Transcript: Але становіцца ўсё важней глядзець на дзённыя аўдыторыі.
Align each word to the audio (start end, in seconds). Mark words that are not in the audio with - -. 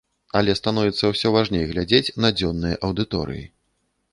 Але 0.39 0.53
становіцца 0.59 1.11
ўсё 1.11 1.33
важней 1.35 1.67
глядзець 1.73 2.13
на 2.25 2.33
дзённыя 2.39 2.81
аўдыторыі. 2.89 3.45